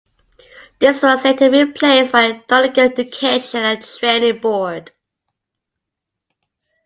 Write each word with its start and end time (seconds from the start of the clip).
This 0.79 1.03
was 1.03 1.23
later 1.23 1.51
replaced 1.51 2.11
by 2.11 2.29
the 2.29 2.43
Donegal 2.47 2.85
Education 2.85 3.59
and 3.61 3.83
Training 3.83 4.39
Board. 4.39 4.93